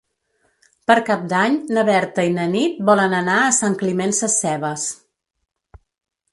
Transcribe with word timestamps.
Per 0.91 0.95
Cap 1.09 1.27
d'Any 1.33 1.57
na 1.77 1.83
Berta 1.91 2.25
i 2.29 2.33
na 2.39 2.47
Nit 2.55 2.81
volen 2.89 3.15
anar 3.21 3.37
a 3.45 3.53
Sant 3.61 3.79
Climent 3.85 4.17
Sescebes. 4.23 4.91